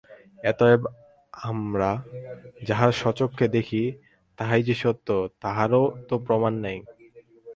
অতএব 0.43 0.81
আমরা 1.43 1.89
যাহা 2.67 2.87
স্বচক্ষে 3.01 3.45
দেখি, 3.57 3.83
তাহাই 4.39 4.61
যে 4.63 4.75
সত্য, 4.83 5.07
তাহারও 5.41 5.83
তো 6.07 6.15
প্রমাণ 6.27 6.53
নাই। 6.65 6.77